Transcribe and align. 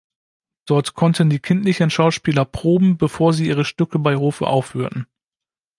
Dort 0.65 0.95
konnten 0.95 1.29
die 1.29 1.37
kindlichen 1.37 1.91
Schauspieler 1.91 2.43
proben, 2.43 2.97
bevor 2.97 3.33
sie 3.33 3.45
ihre 3.45 3.65
Stücke 3.65 3.99
bei 3.99 4.15
Hofe 4.17 4.47
aufführten. 4.47 5.05